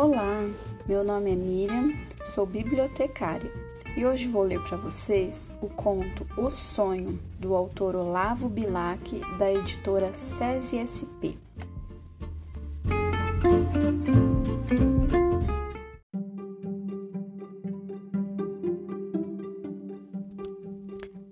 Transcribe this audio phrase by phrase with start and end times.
[0.00, 0.48] Olá,
[0.86, 1.92] meu nome é Miriam,
[2.24, 3.50] sou bibliotecária
[3.96, 9.52] e hoje vou ler para vocês o conto O Sonho, do autor Olavo Bilac, da
[9.52, 11.34] editora SESI SP.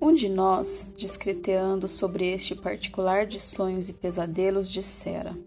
[0.03, 5.39] Um de nós, discreteando sobre este particular de sonhos e pesadelos, dissera: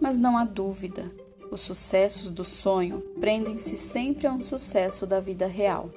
[0.00, 1.12] Mas não há dúvida,
[1.50, 5.90] os sucessos do sonho prendem-se sempre a um sucesso da vida real.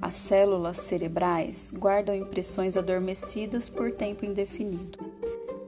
[0.00, 4.98] As células cerebrais guardam impressões adormecidas por tempo indefinido.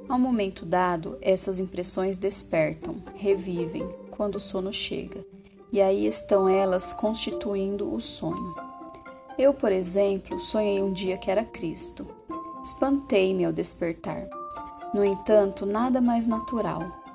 [0.08, 5.24] Ao momento dado, essas impressões despertam, revivem, quando o sono chega,
[5.72, 8.54] e aí estão elas constituindo o sonho.
[9.38, 12.06] Eu, por exemplo, sonhei um dia que era Cristo.
[12.62, 14.28] Espantei-me ao despertar.
[14.94, 17.05] No entanto, nada mais natural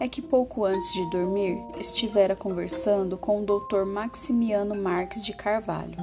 [0.00, 3.84] é que pouco antes de dormir estivera conversando com o Dr.
[3.84, 5.98] Maximiano Marques de Carvalho,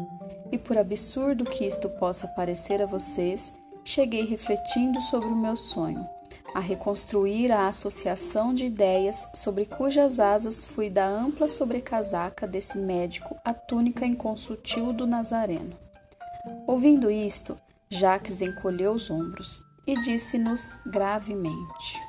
[0.51, 6.07] e por absurdo que isto possa parecer a vocês, cheguei refletindo sobre o meu sonho,
[6.53, 13.35] a reconstruir a associação de ideias sobre cujas asas fui da ampla sobrecasaca desse médico
[13.43, 15.75] a túnica inconsultil do Nazareno.
[16.67, 17.57] Ouvindo isto,
[17.89, 21.99] Jacques encolheu os ombros e disse-nos gravemente: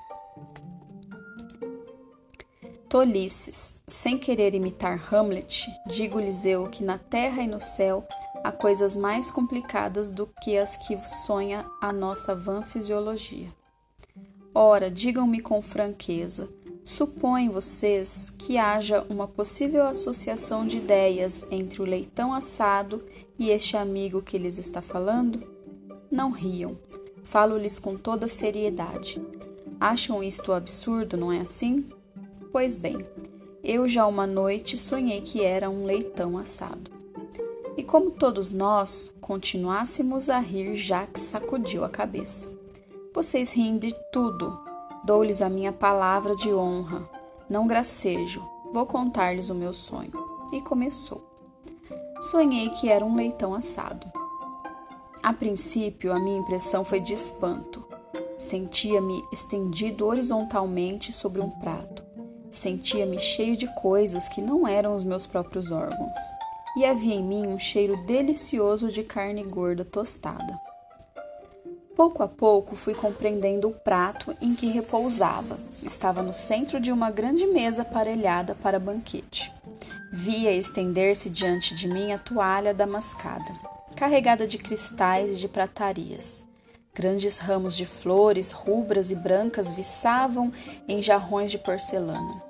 [2.89, 8.07] Tolices, sem querer imitar Hamlet, digo-lhes eu que na terra e no céu
[8.45, 13.49] há coisas mais complicadas do que as que sonha a nossa vã fisiologia.
[14.55, 16.49] Ora, digam-me com franqueza,
[16.85, 23.05] supõem vocês que haja uma possível associação de ideias entre o leitão assado
[23.37, 25.45] e este amigo que lhes está falando?
[26.09, 26.79] Não riam,
[27.25, 29.21] falo-lhes com toda seriedade.
[29.81, 31.85] Acham isto absurdo, não é assim?
[32.57, 33.07] Pois bem,
[33.63, 36.91] eu já uma noite sonhei que era um leitão assado.
[37.77, 42.51] E como todos nós continuássemos a rir, Jacques sacudiu a cabeça.
[43.13, 44.59] Vocês riem de tudo.
[45.05, 47.07] Dou-lhes a minha palavra de honra.
[47.47, 48.43] Não gracejo.
[48.73, 50.13] Vou contar-lhes o meu sonho.
[50.51, 51.29] E começou.
[52.23, 54.11] Sonhei que era um leitão assado.
[55.23, 57.85] A princípio, a minha impressão foi de espanto.
[58.39, 62.06] Sentia-me estendido horizontalmente sobre um prato.
[62.51, 66.19] Sentia-me cheio de coisas que não eram os meus próprios órgãos,
[66.77, 70.61] e havia em mim um cheiro delicioso de carne gorda tostada.
[71.97, 75.59] Pouco a pouco fui compreendendo o prato em que repousava.
[75.83, 79.51] Estava no centro de uma grande mesa aparelhada para banquete.
[80.13, 83.51] Via estender-se diante de mim a toalha damascada,
[83.97, 86.46] carregada de cristais e de pratarias.
[86.97, 90.51] Grandes ramos de flores rubras e brancas viçavam
[90.89, 92.43] em jarrões de porcelana.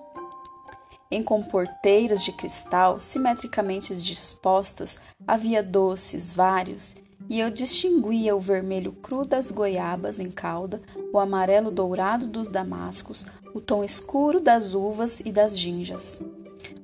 [1.10, 6.94] Em comporteiras de cristal, simetricamente dispostas, havia doces vários,
[7.28, 10.80] e eu distinguia o vermelho cru das goiabas em calda,
[11.12, 16.20] o amarelo dourado dos damascos, o tom escuro das uvas e das ginjas.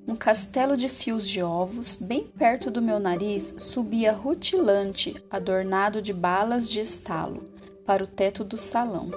[0.09, 6.13] Um castelo de fios de ovos, bem perto do meu nariz, subia rutilante, adornado de
[6.13, 7.52] balas de estalo,
[7.85, 9.11] para o teto do salão,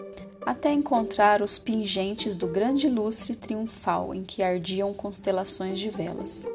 [0.46, 6.46] até encontrar os pingentes do grande lustre triunfal em que ardiam constelações de velas.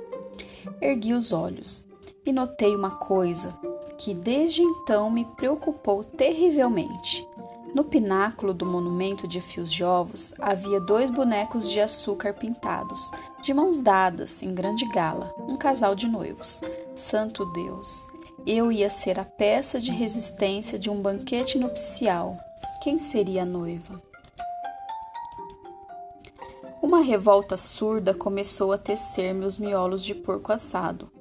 [0.81, 1.87] Ergui os olhos
[2.25, 3.53] e notei uma coisa
[3.99, 7.27] que desde então me preocupou terrivelmente.
[7.75, 13.11] No pináculo do monumento de fios de ovos havia dois bonecos de açúcar pintados,
[13.43, 16.61] de mãos dadas, em grande gala, um casal de noivos.
[16.97, 18.10] Santo Deus!
[18.47, 22.37] Eu ia ser a peça de resistência de um banquete nupcial
[22.81, 24.01] quem seria a noiva?
[26.81, 31.13] Uma revolta surda começou a tecer-me os miolos de porco assado.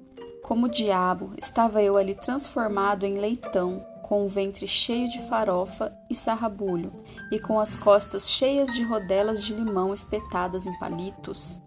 [0.41, 6.15] Como diabo, estava eu ali transformado em leitão, com o ventre cheio de farofa e
[6.15, 6.93] sarrabulho,
[7.29, 11.61] e com as costas cheias de rodelas de limão espetadas em palitos.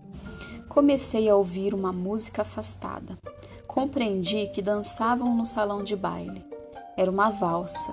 [0.70, 3.18] Comecei a ouvir uma música afastada.
[3.72, 6.44] Compreendi que dançavam no salão de baile.
[6.94, 7.90] Era uma valsa,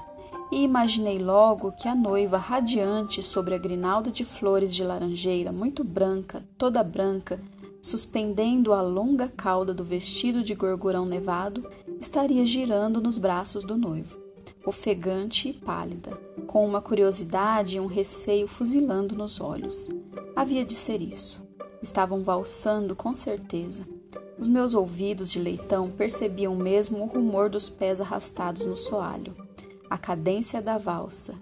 [0.52, 5.82] e imaginei logo que a noiva, radiante sobre a grinalda de flores de laranjeira, muito
[5.82, 7.40] branca, toda branca,
[7.82, 11.66] suspendendo a longa cauda do vestido de gorgurão nevado,
[11.98, 14.20] estaria girando nos braços do noivo,
[14.66, 16.12] ofegante e pálida,
[16.46, 19.90] com uma curiosidade e um receio fuzilando nos olhos.
[20.36, 21.48] Havia de ser isso.
[21.82, 23.88] Estavam valsando com certeza.
[24.40, 29.36] Os meus ouvidos de leitão percebiam mesmo o rumor dos pés arrastados no soalho
[29.90, 31.34] a cadência da valsa.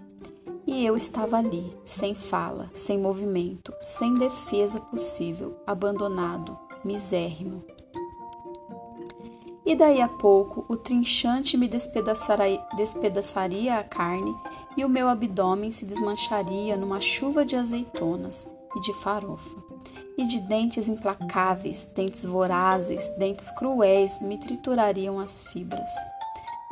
[0.66, 7.64] E eu estava ali, sem fala, sem movimento, sem defesa possível, abandonado, misérrimo.
[9.64, 14.34] E daí a pouco o trinchante me despedaçaria, a carne
[14.76, 19.67] e o meu abdômen se desmancharia numa chuva de azeitonas e de farofa.
[20.18, 25.90] E de dentes implacáveis, dentes vorazes, dentes cruéis me triturariam as fibras.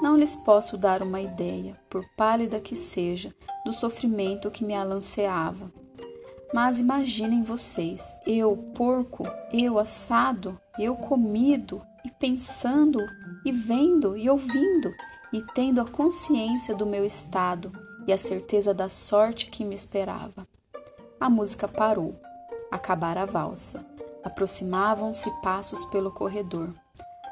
[0.03, 3.33] Não lhes posso dar uma ideia, por pálida que seja,
[3.65, 5.73] do sofrimento que me alanceava.
[6.53, 13.01] Mas imaginem vocês, eu porco, eu assado, eu comido e pensando
[13.45, 14.93] e vendo e ouvindo
[15.33, 17.73] e tendo a consciência do meu estado
[18.07, 20.47] e a certeza da sorte que me esperava.
[21.19, 22.21] A música parou.
[22.77, 23.87] Acabara a valsa.
[24.23, 26.75] Aproximavam-se passos pelo corredor.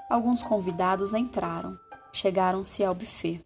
[0.08, 1.78] Alguns convidados entraram.
[2.14, 3.44] Chegaram-se ao buffet.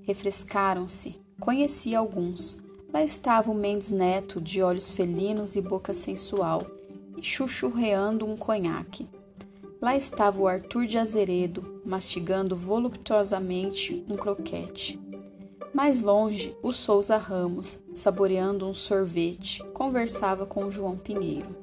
[0.00, 1.20] Refrescaram-se.
[1.38, 2.56] Conheci alguns.
[2.90, 6.66] Lá estava o Mendes Neto, de olhos felinos e boca sensual,
[7.18, 9.06] e chuchurreando um conhaque.
[9.78, 14.98] Lá estava o Arthur de Azeredo, mastigando voluptuosamente um croquete.
[15.76, 21.54] Mais longe, o Souza Ramos, saboreando um sorvete, conversava com o João Pinheiro.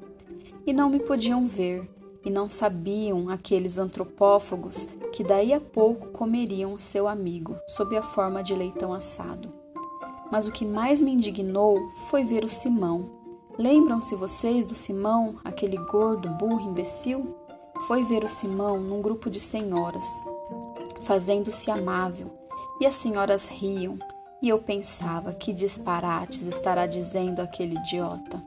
[0.64, 1.90] E não me podiam ver,
[2.24, 8.40] e não sabiam aqueles antropófagos que daí a pouco comeriam seu amigo sob a forma
[8.40, 9.52] de leitão assado.
[10.30, 13.10] Mas o que mais me indignou foi ver o Simão.
[13.58, 17.34] Lembram-se vocês do Simão, aquele gordo, burro, imbecil?
[17.88, 20.06] Foi ver o Simão num grupo de senhoras,
[21.00, 22.43] fazendo-se amável,
[22.80, 23.98] e as senhoras riam,
[24.42, 28.42] e eu pensava que disparates estará dizendo aquele idiota.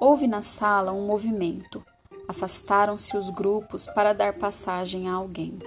[0.00, 1.82] Houve na sala um movimento.
[2.28, 5.58] Afastaram-se os grupos para dar passagem a alguém.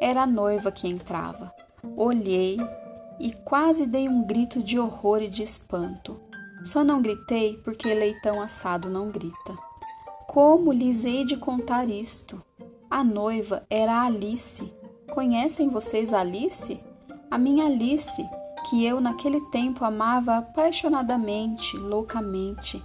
[0.00, 1.52] Era a noiva que entrava.
[1.96, 2.56] Olhei
[3.18, 6.20] e quase dei um grito de horror e de espanto.
[6.64, 9.56] Só não gritei porque leitão assado não grita.
[10.26, 12.42] Como lhes hei de contar isto?
[12.90, 14.72] A noiva era Alice,
[15.10, 16.80] Conhecem vocês Alice?
[17.30, 18.22] A minha Alice,
[18.68, 22.82] que eu naquele tempo amava apaixonadamente, loucamente.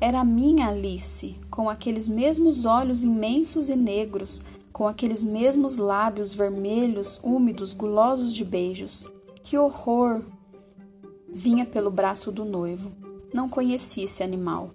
[0.00, 4.42] Era a minha Alice, com aqueles mesmos olhos imensos e negros,
[4.72, 9.10] com aqueles mesmos lábios vermelhos, úmidos, gulosos de beijos.
[9.42, 10.22] Que horror!
[11.28, 12.92] Vinha pelo braço do noivo.
[13.32, 14.70] Não conhecia esse animal.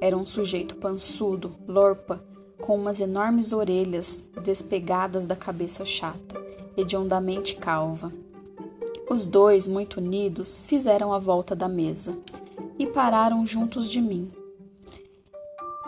[0.00, 2.22] Era um sujeito pançudo, lorpa,
[2.60, 6.41] com umas enormes orelhas despegadas da cabeça chata
[6.76, 8.12] hediondamente calva.
[9.08, 12.16] Os dois, muito unidos, fizeram a volta da mesa
[12.78, 14.32] e pararam juntos de mim.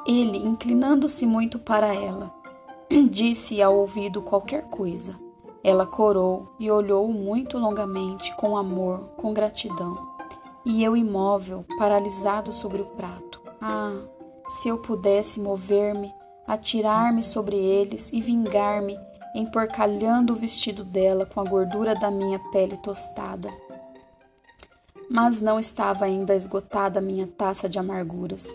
[0.07, 2.33] Ele, inclinando-se muito para ela,
[3.11, 5.19] disse ao ouvido qualquer coisa.
[5.63, 9.97] Ela corou e olhou muito longamente, com amor, com gratidão.
[10.63, 13.41] E eu imóvel, paralisado sobre o prato.
[13.61, 13.97] Ah,
[14.47, 16.13] se eu pudesse mover-me,
[16.47, 18.99] atirar-me sobre eles e vingar-me
[19.35, 23.53] emporcalhando o vestido dela com a gordura da minha pele tostada.
[25.11, 28.49] Mas não estava ainda esgotada a minha taça de amarguras.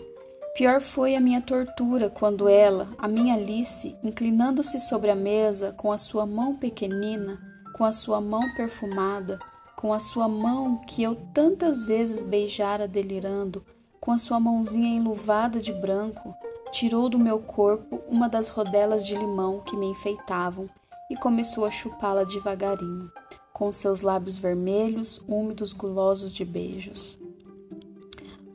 [0.54, 5.92] Pior foi a minha tortura quando ela, a minha Alice, inclinando-se sobre a mesa com
[5.92, 7.38] a sua mão pequenina,
[7.72, 9.38] com a sua mão perfumada,
[9.76, 13.64] com a sua mão que eu tantas vezes beijara delirando,
[13.98, 16.34] com a sua mãozinha enluvada de branco,
[16.70, 20.66] tirou do meu corpo uma das rodelas de limão que me enfeitavam
[21.10, 23.10] e começou a chupá-la devagarinho,
[23.52, 27.18] com seus lábios vermelhos, úmidos, gulosos de beijos.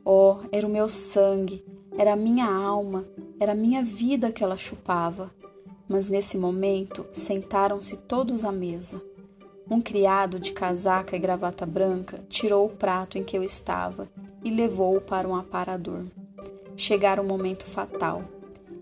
[0.04, 1.64] Oh, era o meu sangue,
[1.98, 3.04] era a minha alma,
[3.38, 5.30] era a minha vida que ela chupava.
[5.88, 9.00] Mas nesse momento sentaram-se todos à mesa.
[9.70, 14.08] Um criado de casaca e gravata branca tirou o prato em que eu estava
[14.44, 16.04] e levou-o para um aparador.
[16.76, 18.22] Chegara o momento fatal.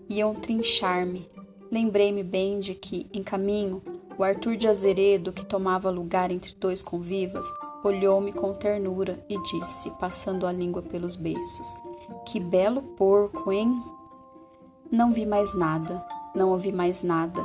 [0.09, 1.29] Iam trinchar-me.
[1.71, 3.81] Lembrei-me bem de que, em caminho,
[4.17, 7.45] o Arthur de Azeredo, que tomava lugar entre dois convivas,
[7.83, 11.67] olhou-me com ternura e disse, passando a língua pelos beiços:
[12.25, 13.81] Que belo porco, hein?
[14.91, 17.41] Não vi mais nada, não ouvi mais nada.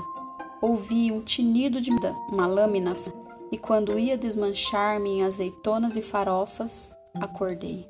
[0.61, 1.91] Ouvi um tinido de
[2.29, 2.95] uma lâmina
[3.51, 7.89] e quando ia desmanchar-me em azeitonas e farofas, acordei.